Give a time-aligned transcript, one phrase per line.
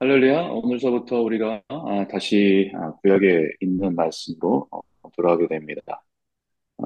[0.00, 4.80] 할렐루야, 오늘서부터 우리가 아, 다시 아, 구약에 있는 말씀으로 어,
[5.16, 6.02] 돌아가게 됩니다.
[6.78, 6.84] 아,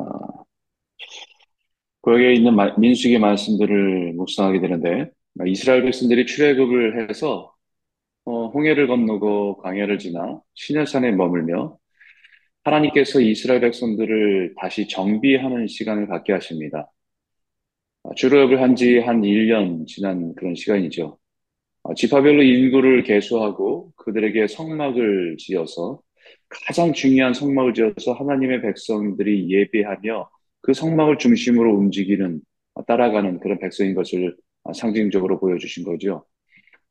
[2.03, 7.54] 구약에 있는 마- 민수기 말씀들을 묵상하게 되는데, 아, 이스라엘 백성들이 출애굽을 해서
[8.27, 11.79] 어, 홍해를 건너고 광야를 지나 시내산에 머물며
[12.64, 16.90] 하나님께서 이스라엘 백성들을 다시 정비하는 시간을 갖게 하십니다.
[18.04, 21.18] 아, 출애굽을 한 지 한 1년 지난 그런 시간이죠.
[21.91, 26.01] 어, 지파별로 인구를 계수하고 그들에게 성막을 지어서
[26.48, 30.30] 가장 중요한 성막을 지어서 하나님의 백성들이 예배하며
[30.62, 32.41] 그 성막을 중심으로 움직이는
[32.74, 36.24] 어, 따라가는 그런 백성인 것을 어, 상징적으로 보여주신 거죠.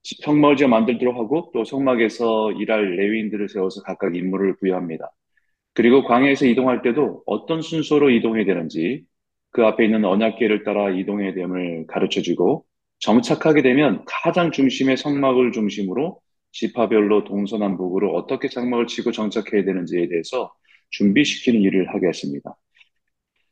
[0.03, 5.11] 지- 성막을 지어 만들도록 하고 또 성막에서 일할 레위인들을 세워서 각각 임무를 부여합니다.
[5.75, 9.05] 그리고 광야에서 이동할 때도 어떤 순서로 이동해야 되는지
[9.51, 12.65] 그 앞에 있는 언약궤를 따라 이동해야 됨을 가르쳐 주고
[12.99, 16.19] 정착하게 되면 가장 중심의 성막을 중심으로
[16.51, 20.53] 지파별로 동서남북으로 어떻게 장막을 치고 정착해야 되는지에 대해서
[20.91, 22.55] 준비시키는 일을 하게 했습니다.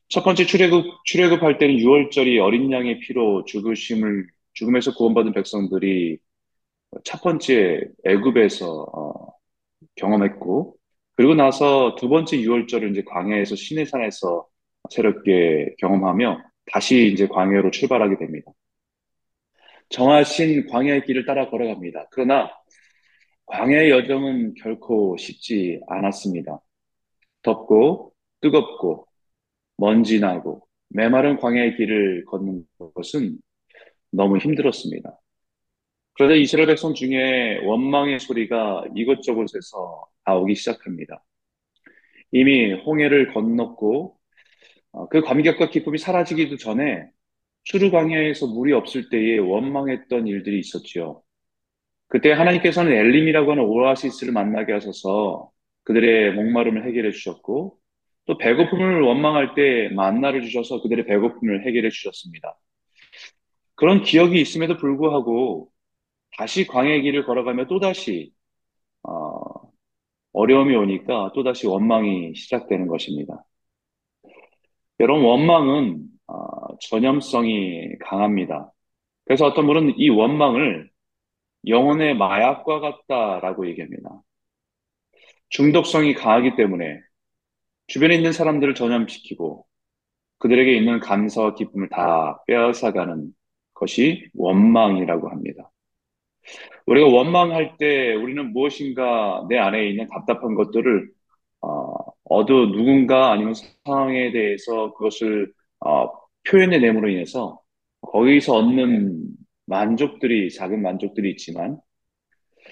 [0.09, 6.17] 첫 번째 출애굽 출애굽할 때는 유월절이 어린 양의 피로 죽으심을 죽음에서 구원받은 백성들이
[7.04, 9.34] 첫 번째 애굽에서 어,
[9.95, 10.76] 경험했고,
[11.16, 14.48] 그리고 나서 두 번째 유월절을 이제 광야에서 시내산에서
[14.89, 18.52] 새롭게 경험하며 다시 이제 광야로 출발하게 됩니다.
[19.89, 22.07] 정하신 광야의 길을 따라 걸어갑니다.
[22.11, 22.52] 그러나
[23.45, 26.59] 광야의 여정은 결코 쉽지 않았습니다.
[27.41, 29.08] 덥고 뜨겁고
[29.77, 32.65] 먼지 나고 메마른 광야의 길을 걷는
[32.95, 33.38] 것은
[34.11, 35.19] 너무 힘들었습니다.
[36.13, 41.23] 그러자 이스라엘 백성 중에 원망의 소리가 이곳저곳에서 나오기 시작합니다.
[42.31, 44.17] 이미 홍해를 건넜고
[44.91, 47.09] 어, 그 감격과 기쁨이 사라지기도 전에
[47.70, 51.22] 수르 광야에서 물이 없을 때에 원망했던 일들이 있었지요.
[52.08, 55.52] 그때 하나님께서는 엘림이라고 하는 오아시스를 만나게 하셔서
[55.84, 57.78] 그들의 목마름을 해결해 주셨고
[58.26, 62.58] 또 배고픔을 원망할 때 만나를 주셔서 그들의 배고픔을 해결해 주셨습니다.
[63.76, 65.70] 그런 기억이 있음에도 불구하고
[66.38, 68.32] 다시 광야의 길을 걸어가며 또다시
[69.04, 69.42] 어,
[70.32, 73.44] 어려움이 오니까 또다시 원망이 시작되는 것입니다.
[75.02, 78.71] 여러분, 원망은 어, 전염성이 강합니다.
[79.26, 80.89] 그래서 어떤 분은 이 원망을
[81.67, 84.21] 영혼의 마약과 같다라고 얘기합니다.
[85.49, 86.99] 중독성이 강하기 때문에
[87.88, 89.65] 주변에 있는 사람들을 전염시키고
[90.39, 93.33] 그들에게 있는 감사와 기쁨을 다 빼앗아가는
[93.73, 95.71] 것이 원망이라고 합니다.
[96.86, 101.09] 우리가 원망할 때 우리는 무엇인가 내 안에 있는 답답한 것들을
[101.61, 101.95] 어,
[102.26, 103.54] 어두 누군가 아니면
[103.86, 107.61] 상황에 대해서 그것을 어, 표현해 내므로 인해서
[108.02, 109.27] 거기서 얻는
[109.65, 111.80] 만족들이 작은 만족들이 있지만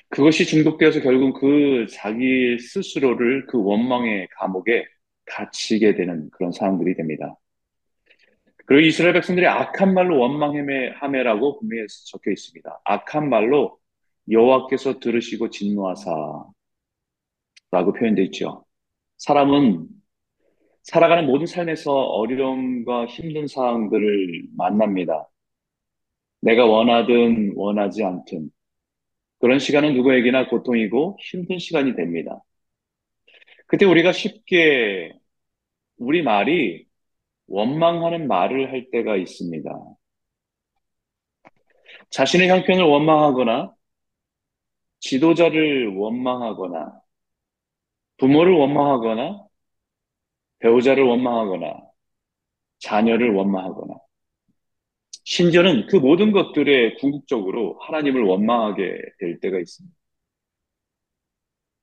[0.09, 4.85] 그것이 중독되어서 결국 그 자기 스스로를 그 원망의 감옥에
[5.25, 7.35] 갇히게 되는 그런 상황들이 됩니다.
[8.65, 12.81] 그리고 이스라엘 백성들이 악한 말로 원망함에라고 분명히 적혀 있습니다.
[12.83, 13.77] 악한 말로
[14.29, 16.53] 여호와께서 들으시고 진노하사라고
[17.97, 18.65] 표현되어 있죠.
[19.17, 19.87] 사람은
[20.85, 25.28] 살아가는 모든 삶에서 어려움과 힘든 상황들을 만납니다.
[26.41, 28.51] 내가 원하든 원하지 않든
[29.40, 32.40] 그런 시간은 누구에게나 고통이고 힘든 시간이 됩니다.
[33.66, 35.13] 그때 우리가 쉽게
[35.97, 36.85] 우리 말이
[37.47, 39.69] 원망하는 말을 할 때가 있습니다.
[42.12, 43.73] 자신의 형편을 원망하거나
[45.00, 47.02] 지도자를 원망하거나
[48.17, 49.44] 부모를 원망하거나
[50.59, 51.75] 배우자를 원망하거나
[52.79, 53.95] 자녀를 원망하거나
[55.23, 59.95] 심지어는 그 모든 것들에 궁극적으로 하나님을 원망하게 될 때가 있습니다.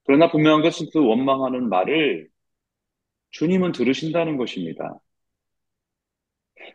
[0.05, 2.29] 그러나 분명한 것은 그 원망하는 말을
[3.31, 5.01] 주님은 들으신다는 것입니다.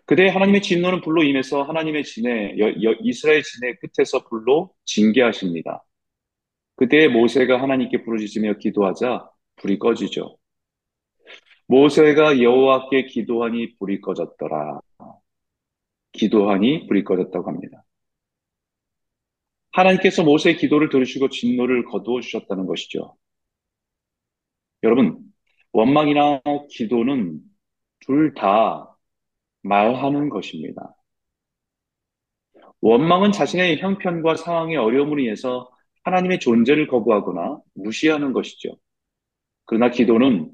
[0.06, 5.84] 그때 하나님의 진노는 불로 인해서 하나님의 진의 여- 여- 이스라엘 진의 끝에서 불로 징계하십니다.
[6.75, 10.38] 그때 모세가 하나님께 부르짖으며 기도하자 불이 꺼지죠.
[11.67, 14.79] 모세가 여호와께 기도하니 불이 꺼졌더라.
[16.11, 17.84] 기도하니 불이 꺼졌다고 합니다.
[19.72, 23.16] 하나님께서 모세의 기도를 들으시고 진노를 거두어 주셨다는 것이죠.
[24.84, 25.19] 여러분,
[25.72, 27.41] 원망이나 기도는
[27.99, 28.96] 둘 다
[29.63, 30.96] 말하는 것입니다.
[32.81, 35.70] 원망은 자신의 형편과 상황의 어려움으로 인해서
[36.03, 38.78] 하나님의 존재를 거부하거나 무시하는 것이죠.
[39.66, 40.52] 그러나 기도는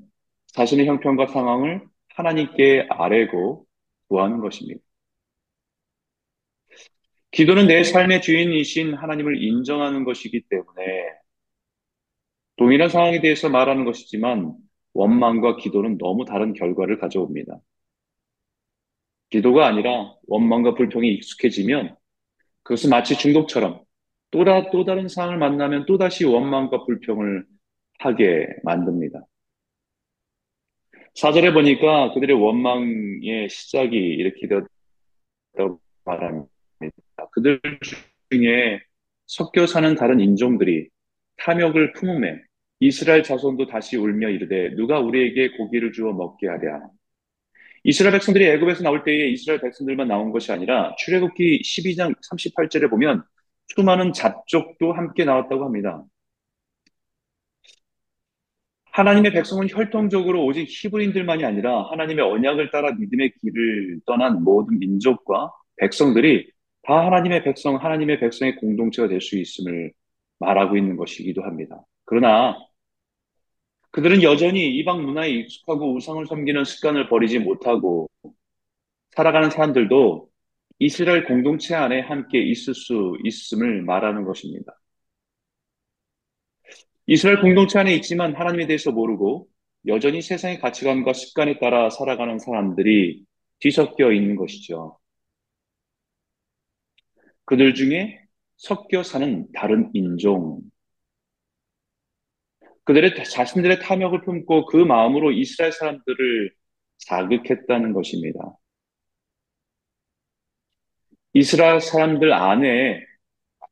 [0.53, 3.65] 자신의 형편과 상황을 하나님께 아뢰고
[4.07, 4.81] 구하는 것입니다.
[7.31, 10.83] 기도는 내 삶의 주인이신 하나님을 인정하는 것이기 때문에
[12.57, 14.53] 동일한 상황에 대해서 말하는 것이지만
[14.93, 17.59] 원망과 기도는 너무 다른 결과를 가져옵니다.
[19.31, 21.95] 기도가 아니라 원망과 불평이 익숙해지면
[22.61, 23.83] 그것은 마치 중독처럼
[24.29, 27.45] 또, 다, 또 다른 상황을 만나면 또다시 원망과 불평을
[27.97, 29.19] 하게 만듭니다.
[31.15, 36.49] 사절에 보니까 그들의 원망의 시작이 이렇게 되었다고 말합니다.
[37.31, 37.61] 그들
[38.31, 38.81] 중에
[39.27, 40.89] 섞여 사는 다른 인종들이
[41.37, 42.41] 탐욕을 품음에
[42.79, 46.81] 이스라엘 자손도 다시 울며 이르되 누가 우리에게 고기를 주어 먹게 하랴.
[47.83, 53.23] 이스라엘 백성들이 애굽에서 나올 때에 이스라엘 백성들만 나온 것이 아니라 출애굽기 12장 38절에 보면
[53.67, 56.03] 수많은 잡족도 함께 나왔다고 합니다.
[58.93, 66.51] 하나님의 백성은 혈통적으로 오직 히브리인들만이 아니라 하나님의 언약을 따라 믿음의 길을 떠난 모든 민족과 백성들이
[66.83, 69.91] 다 하나님의 백성, 하나님의 백성의 공동체가 될 수 있음을
[70.39, 71.81] 말하고 있는 것이기도 합니다.
[72.05, 72.55] 그러나
[73.91, 78.09] 그들은 여전히 이방 문화에 익숙하고 우상을 섬기는 습관을 버리지 못하고
[79.15, 80.29] 살아가는 사람들도
[80.79, 84.73] 이스라엘 공동체 안에 함께 있을 수 있음을 말하는 것입니다.
[87.05, 89.47] 이스라엘 공동체 안에 있지만 하나님에 대해서 모르고
[89.87, 93.25] 여전히 세상의 가치관과 습관에 따라 살아가는 사람들이
[93.59, 94.99] 뒤섞여 있는 것이죠.
[97.45, 98.19] 그들 중에
[98.55, 100.61] 섞여 사는 다른 인종,
[102.85, 106.53] 그들의 자신들의 탐욕을 품고 그 마음으로 이스라엘 사람들을
[106.99, 108.57] 자극했다는 것입니다.
[111.33, 113.01] 이스라엘 사람들 안에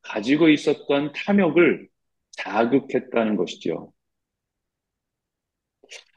[0.02, 1.91] 가지고 있었던 탐욕을
[2.32, 3.94] 자극했다는 것이죠.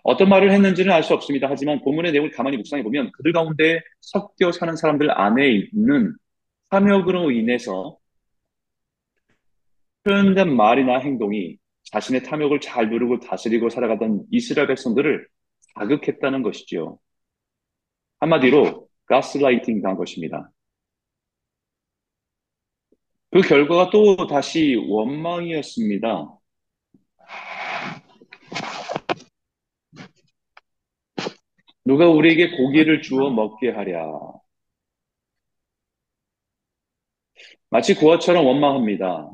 [0.03, 1.49] 어떤 말을 했는지는 알 수 없습니다.
[1.51, 6.15] 하지만 본문의 내용을 가만히 묵상해 보면 그들 가운데 섞여 사는 사람들 안에 있는
[6.71, 7.99] 탐욕으로 인해서
[10.05, 15.27] 표현된 말이나 행동이 자신의 탐욕을 잘 누르고 다스리고 살아가던 이스라엘 백성들을
[15.75, 16.99] 자극했다는 것이지요.
[18.21, 20.51] 한마디로 가스라이팅 당 것입니다.
[23.35, 26.39] 그 결과가 또 다시 원망이었습니다.
[31.85, 34.07] 누가 우리에게 고기를 주어 먹게 하랴.
[37.71, 39.33] 마치 구어처럼 원망합니다.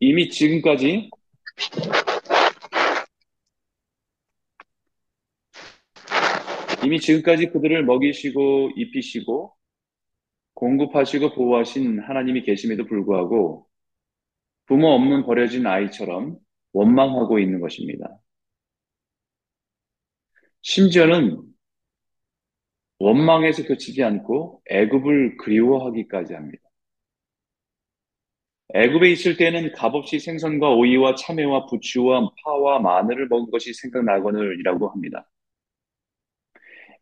[0.00, 1.10] 이미 지금까지
[6.82, 9.53] 이미 지금까지 그들을 먹이시고 입히시고
[10.54, 13.66] 공급하시고 보호하신 하나님이 계심에도 불구하고
[14.66, 16.36] 부모 없는 버려진 아이처럼
[16.72, 18.18] 원망하고 있는 것입니다.
[20.62, 21.42] 심지어는
[22.98, 26.64] 원망에서 그치지 않고 애굽을 그리워하기까지 합니다.
[28.72, 35.28] 애굽에 있을 때는 값없이 생선과 오이와 참외와 부추와 파와 마늘을 먹은 것이 생각나거늘이라고 합니다.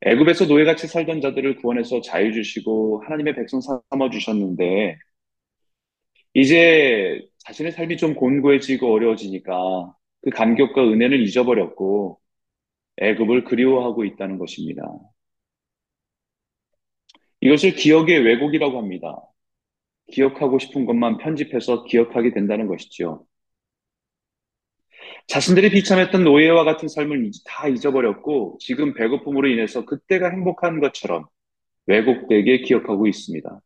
[0.04, 4.96] 애굽에서 노예같이 살던 자들을 구원해서 자유 주시고 하나님의 백성 삼아 주셨는데
[6.34, 12.20] 이제 자신의 삶이 좀 곤고해지고 어려워지니까 그 감격과 은혜를 잊어버렸고
[12.99, 14.82] 애굽을 그리워하고 있다는 것입니다.
[17.40, 19.20] 이것을 기억의 왜곡이라고 합니다.
[20.12, 23.26] 기억하고 싶은 것만 편집해서 기억하게 된다는 것이죠.
[25.29, 31.26] 자신들이 비참했던 노예와 같은 삶을 다 잊어버렸고 지금 배고픔으로 인해서 그때가 행복한 것처럼
[31.87, 33.61] 왜곡되게 기억하고 있습니다.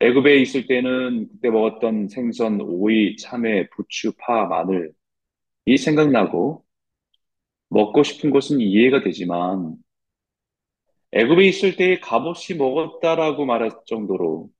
[0.00, 4.92] 애굽에 있을 때는 그때 먹었던 생선, 오이, 참외, 부추, 파, 마늘
[5.66, 6.64] 이 생각나고
[7.70, 9.74] 먹고 싶은 것은 이해가 되지만
[11.12, 14.50] 애굽에 있을 때에 값없이 먹었다라고 말할 정도로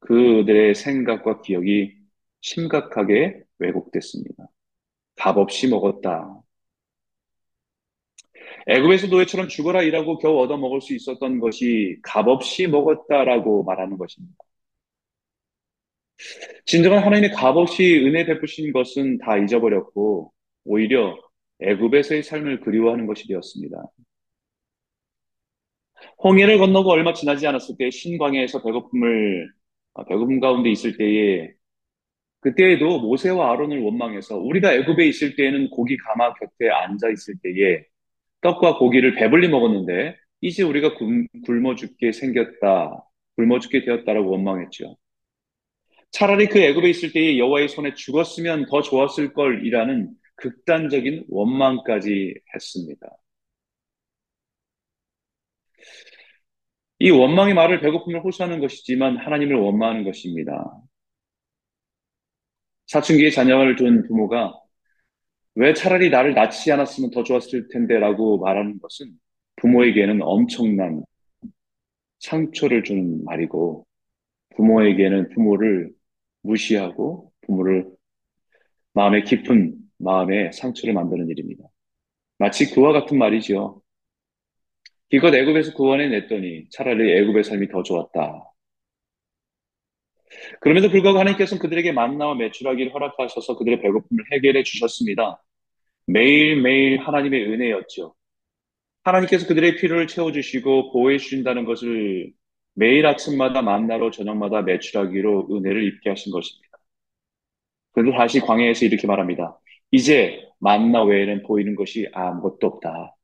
[0.00, 1.96] 그들의 생각과 기억이
[2.40, 4.48] 심각하게 왜곡됐습니다.
[5.16, 6.40] 값없이 먹었다.
[8.66, 14.34] 애굽에서 노예처럼 죽어라 일하고 겨우 얻어 먹을 수 있었던 것이 값없이 먹었다라고 말하는 것입니다.
[16.64, 20.32] 진정한 하나님의 값없이 은혜 베푸신 것은 다 잊어버렸고
[20.64, 21.16] 오히려
[21.60, 23.76] 애굽에서의 삶을 그리워하는 것이 되었습니다.
[26.22, 29.50] 홍해를 건너고 얼마 지나지 않았을 때 신광야에서 배고픔을
[29.94, 31.52] 어, 배고픔 가운데 있을 때에
[32.44, 37.84] 그때에도 모세와 아론을 원망해서 우리가 애굽에 있을 때에는 고기 가마 곁에 앉아 있을 때에
[38.42, 43.02] 떡과 고기를 배불리 먹었는데 이제 우리가 굶어 죽게 생겼다,
[43.36, 44.94] 굶어 죽게 되었다라고 원망했죠.
[46.10, 53.08] 차라리 그 애굽에 있을 때에 여호와의 손에 죽었으면 더 좋았을 걸이라는 극단적인 원망까지 했습니다.
[56.98, 60.83] 이 원망의 말을 배고픔을 호소하는 것이지만 하나님을 원망하는 것입니다.
[62.86, 64.54] 사춘기에 자녀를 둔 부모가
[65.56, 69.12] 왜 차라리 나를 낳지 않았으면 더 좋았을 텐데라고 말하는 것은
[69.56, 71.04] 부모에게는 엄청난
[72.18, 73.86] 상처를 주는 말이고
[74.56, 75.92] 부모에게는 부모를
[76.42, 77.88] 무시하고 부모를
[78.92, 81.64] 마음에 깊은 마음에 상처를 만드는 일입니다.
[82.38, 83.80] 마치 그와 같은 말이죠.
[85.08, 88.53] 기껏 애굽에서 구원해 냈더니 차라리 애굽의 삶이 더 좋았다.
[90.60, 95.42] 그럼에도 불구하고 하나님께서는 그들에게 만나와 매출하기를 허락하셔서 그들의 배고픔을 해결해 주셨습니다.
[96.06, 98.14] 매일매일 하나님의 은혜였죠.
[99.04, 102.32] 하나님께서 그들의 필요를 채워주시고 보호해 주신다는 것을
[102.74, 106.78] 매일 아침마다 만나로 저녁마다 매출하기로 은혜를 입게 하신 것입니다.
[107.92, 109.58] 그런데 다시 광야에서 이렇게 말합니다.
[109.90, 113.14] 이제 만나 외에는 보이는 것이 아무것도 없다.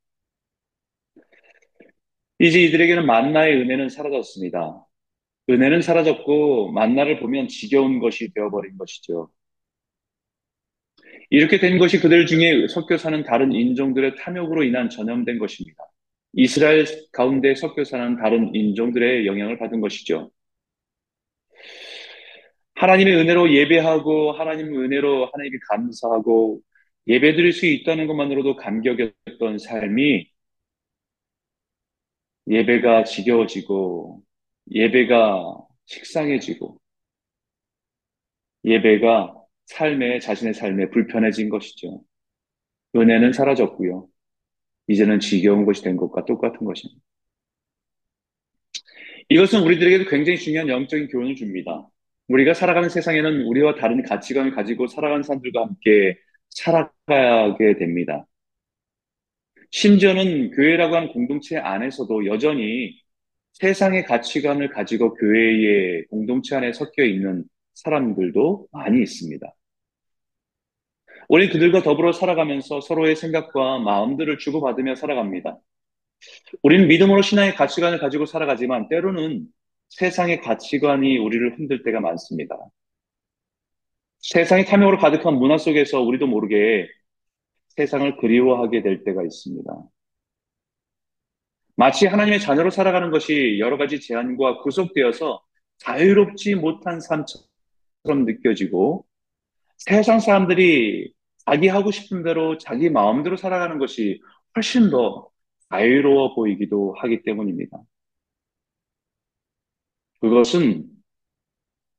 [2.38, 4.86] 이제 이들에게는 만나의 은혜는 사라졌습니다.
[5.50, 9.30] 은혜는 사라졌고 만나를 보면 지겨운 것이 되어버린 것이죠.
[11.30, 15.84] 이렇게 된 것이 그들 중에 섞여 사는 다른 인종들의 탐욕으로 인한 전염된 것입니다.
[16.32, 20.30] 이스라엘 가운데 섞여 사는 다른 인종들의 영향을 받은 것이죠.
[22.74, 26.60] 하나님의 은혜로 예배하고 하나님의 은혜로 하나님께 감사하고
[27.06, 30.30] 예배드릴 수 있다는 것만으로도 감격이었던 삶이
[32.48, 34.22] 예배가 지겨워지고
[34.70, 36.80] 예배가 식상해지고
[38.64, 39.34] 예배가
[39.66, 42.02] 삶에 자신의 삶에 불편해진 것이죠.
[42.94, 44.08] 은혜는 사라졌고요.
[44.88, 47.00] 이제는 지겨운 것이 된 것과 똑같은 것입니다.
[49.28, 51.88] 이것은 우리들에게도 굉장히 중요한 영적인 교훈을 줍니다.
[52.28, 56.16] 우리가 살아가는 세상에는 우리와 다른 가치관을 가지고 살아가는 사람들과 함께
[56.50, 58.26] 살아가게 됩니다.
[59.70, 62.99] 심지어는 교회라고 하는 공동체 안에서도 여전히
[63.60, 69.46] 세상의 가치관을 가지고 교회의 공동체 안에 섞여 있는 사람들도 많이 있습니다.
[71.28, 75.58] 우리 그들과 더불어 살아가면서 서로의 생각과 마음들을 주고받으며 살아갑니다.
[76.62, 79.46] 우리는 믿음으로 신앙의 가치관을 가지고 살아가지만 때로는
[79.90, 82.56] 세상의 가치관이 우리를 흔들 때가 많습니다.
[84.20, 86.88] 세상의 탐욕으로 가득한 문화 속에서 우리도 모르게
[87.76, 89.70] 세상을 그리워하게 될 때가 있습니다.
[91.80, 95.42] 마치 하나님의 자녀로 살아가는 것이 여러 가지 제한과 구속되어서
[95.78, 99.06] 자유롭지 못한 삶처럼 느껴지고
[99.78, 101.14] 세상 사람들이
[101.46, 104.20] 자기 하고 싶은 대로 자기 마음대로 살아가는 것이
[104.54, 105.30] 훨씬 더
[105.70, 107.78] 자유로워 보이기도 하기 때문입니다.
[110.20, 110.86] 그것은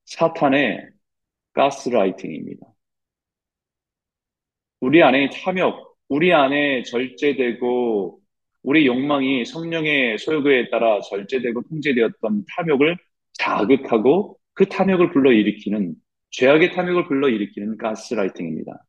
[0.06, 0.92] 사탄의
[1.54, 2.68] 가스라이팅입니다.
[4.80, 8.21] 우리 안에 탐욕, 우리 안에 절제되고
[8.64, 12.98] 우리 욕망이 성령의 소유에 따라 절제되고 통제되었던 탐욕을
[13.34, 15.96] 자극하고 그 탐욕을 불러일으키는
[16.32, 18.86] 죄악의 탐욕을 불러일으키는 가스라이팅입니다.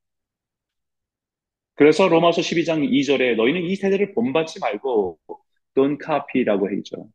[1.75, 5.19] 그래서 로마서 12장 2절에 너희는 이 세대를 본받지 말고
[5.75, 7.09] 돈 카피라고 해죠.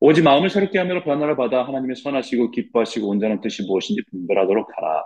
[0.00, 5.04] 오직 마음을 새롭게 하며 변화를 받아 하나님의 선하시고 기뻐하시고 온전한 뜻이 무엇인지 분별하도록 하라.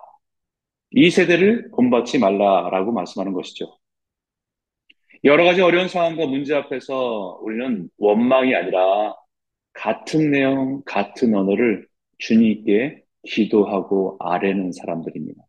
[0.93, 3.77] 이 세대를 본받지 말라라고 말씀하는 것이죠.
[5.25, 9.15] 여러 가지 어려운 상황과 문제 앞에서 우리는 원망이 아니라
[9.73, 11.87] 같은 내용, 같은 언어를
[12.19, 15.43] 주님께 기도하고 아뢰는 사람들입니다.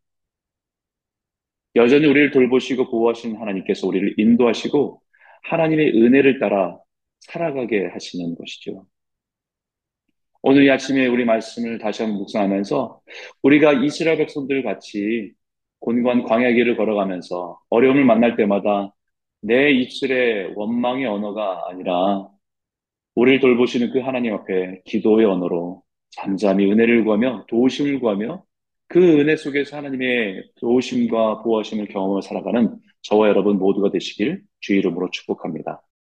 [1.75, 5.01] 여전히 우리를 돌보시고 보호하신 하나님께서 우리를 인도하시고
[5.43, 6.79] 하나님의 은혜를 따라
[7.19, 8.85] 살아가게 하시는 것이죠.
[10.41, 13.01] 오늘 이 아침에 우리 말씀을 다시 한번 묵상하면서
[13.41, 15.33] 우리가 이스라엘 백성들 같이
[15.79, 18.93] 곤고한 광야 길을 걸어가면서 어려움을 만날 때마다
[19.45, 22.27] 내 입술의 원망의 언어가 아니라
[23.13, 28.43] 우리를 돌보시는 그 하나님 앞에 기도의 언어로 잠잠히 은혜를 구하며 도우심을 구하며
[28.87, 35.83] 그 은혜 속에서 하나님의 도우심과 보호하심을 경험하며 살아가는 저와 여러분 모두가 되시길 주 이름으로 축복합니다.